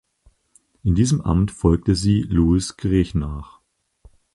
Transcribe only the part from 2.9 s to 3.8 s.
nach.